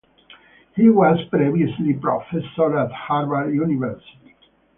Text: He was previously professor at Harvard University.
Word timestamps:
He 0.75 0.89
was 0.89 1.19
previously 1.29 1.93
professor 1.93 2.75
at 2.75 2.91
Harvard 2.91 3.53
University. 3.53 4.35